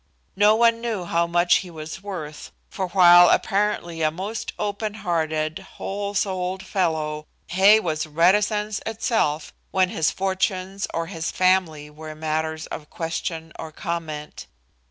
No 0.35 0.55
one 0.55 0.81
knew 0.81 1.05
how 1.05 1.27
much 1.27 1.57
he 1.57 1.69
was 1.69 2.01
worth, 2.01 2.51
for 2.71 2.87
while 2.87 3.29
apparently 3.29 4.01
a 4.01 4.09
most 4.09 4.51
open 4.57 4.95
hearted, 4.95 5.59
whole 5.77 6.15
souled 6.15 6.65
fellow, 6.65 7.27
Hay 7.49 7.79
was 7.79 8.07
reticence 8.07 8.81
itself 8.87 9.53
when 9.69 9.89
his 9.89 10.09
fortunes 10.09 10.87
or 10.91 11.05
his 11.05 11.29
family 11.29 11.87
were 11.91 12.15
matters 12.15 12.65
of 12.65 12.89
question 12.89 13.53
or 13.59 13.71
comment. 13.71 14.47